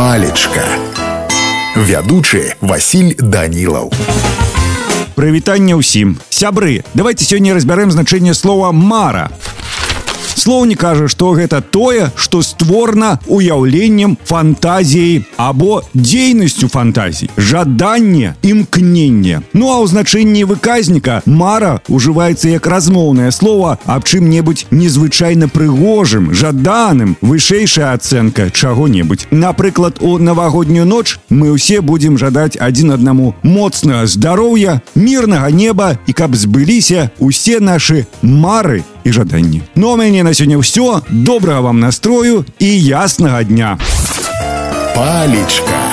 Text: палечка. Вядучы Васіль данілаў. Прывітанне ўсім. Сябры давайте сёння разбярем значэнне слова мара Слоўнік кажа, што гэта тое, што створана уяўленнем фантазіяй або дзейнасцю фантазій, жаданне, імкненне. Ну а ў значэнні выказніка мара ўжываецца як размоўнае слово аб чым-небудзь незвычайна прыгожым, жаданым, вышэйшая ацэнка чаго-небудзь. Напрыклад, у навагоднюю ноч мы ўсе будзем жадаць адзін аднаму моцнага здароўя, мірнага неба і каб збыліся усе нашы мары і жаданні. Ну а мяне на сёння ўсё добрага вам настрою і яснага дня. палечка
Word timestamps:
палечка. 0.00 0.64
Вядучы 1.76 2.56
Васіль 2.64 3.20
данілаў. 3.20 3.92
Прывітанне 5.12 5.76
ўсім. 5.76 6.16
Сябры 6.32 6.88
давайте 6.96 7.28
сёння 7.28 7.52
разбярем 7.52 7.92
значэнне 7.92 8.32
слова 8.32 8.72
мара 8.72 9.28
Слоўнік 10.40 10.80
кажа, 10.80 11.04
што 11.04 11.34
гэта 11.36 11.60
тое, 11.60 12.08
што 12.16 12.40
створана 12.40 13.18
уяўленнем 13.28 14.16
фантазіяй 14.24 15.26
або 15.36 15.82
дзейнасцю 15.92 16.68
фантазій, 16.72 17.28
жаданне, 17.36 18.32
імкненне. 18.40 19.42
Ну 19.52 19.68
а 19.68 19.84
ў 19.84 19.92
значэнні 19.92 20.48
выказніка 20.48 21.20
мара 21.28 21.84
ўжываецца 21.92 22.48
як 22.56 22.64
размоўнае 22.64 23.28
слово 23.36 23.76
аб 23.84 24.08
чым-небудзь 24.08 24.64
незвычайна 24.72 25.52
прыгожым, 25.52 26.32
жаданым, 26.32 27.20
вышэйшая 27.20 27.92
ацэнка 27.92 28.48
чаго-небудзь. 28.48 29.28
Напрыклад, 29.28 30.00
у 30.00 30.16
навагоднюю 30.16 30.88
ноч 30.88 31.20
мы 31.28 31.52
ўсе 31.52 31.84
будзем 31.84 32.16
жадаць 32.16 32.56
адзін 32.56 32.96
аднаму 32.96 33.36
моцнага 33.44 34.08
здароўя, 34.08 34.80
мірнага 34.96 35.52
неба 35.52 36.00
і 36.08 36.16
каб 36.16 36.32
збыліся 36.32 37.12
усе 37.20 37.60
нашы 37.60 38.08
мары 38.24 38.88
і 39.04 39.12
жаданні. 39.12 39.62
Ну 39.76 39.92
а 39.92 39.96
мяне 39.96 40.22
на 40.22 40.30
сёння 40.30 40.56
ўсё 40.56 41.00
добрага 41.10 41.60
вам 41.60 41.80
настрою 41.80 42.44
і 42.58 42.70
яснага 42.82 43.44
дня. 43.44 43.78
палечка 44.94 45.89